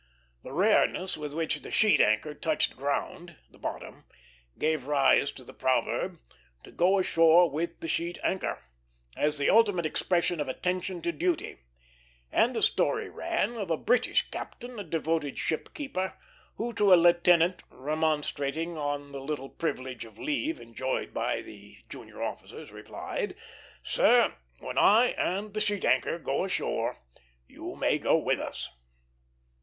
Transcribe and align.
The 0.41 0.51
rareness 0.51 1.15
with 1.15 1.35
which 1.35 1.61
the 1.61 1.69
sheet 1.69 2.01
anchor 2.01 2.33
touched 2.33 2.75
ground 2.75 3.35
(the 3.51 3.59
bottom) 3.59 4.05
gave 4.57 4.87
rise 4.87 5.31
to 5.33 5.43
the 5.43 5.53
proverb, 5.53 6.19
"To 6.63 6.71
go 6.71 6.97
ashore 6.97 7.47
with 7.51 7.81
the 7.81 7.87
sheet 7.87 8.17
anchor," 8.23 8.63
as 9.15 9.37
the 9.37 9.51
ultimate 9.51 9.85
expression 9.85 10.39
of 10.41 10.47
attention 10.47 11.03
to 11.03 11.11
duty; 11.11 11.57
and 12.31 12.55
the 12.55 12.63
story 12.63 13.11
ran 13.11 13.55
of 13.57 13.69
a 13.69 13.77
British 13.77 14.27
captain, 14.31 14.79
a 14.79 14.83
devoted 14.83 15.37
ship 15.37 15.71
keeper, 15.75 16.17
who, 16.55 16.73
to 16.73 16.91
a 16.91 16.95
lieutenant 16.95 17.61
remonstrating 17.69 18.79
on 18.79 19.11
the 19.11 19.21
little 19.21 19.49
privilege 19.49 20.03
of 20.03 20.17
leave 20.17 20.59
enjoyed 20.59 21.13
by 21.13 21.43
the 21.43 21.77
junior 21.89 22.23
officers, 22.23 22.71
replied: 22.71 23.35
"Sir, 23.83 24.33
when 24.57 24.79
I 24.79 25.09
and 25.11 25.53
the 25.53 25.61
sheet 25.61 25.85
anchor 25.85 26.17
go 26.17 26.43
ashore, 26.43 26.97
you 27.47 27.75
may 27.75 27.99
go 27.99 28.17
with 28.17 28.39
us." 28.39 28.67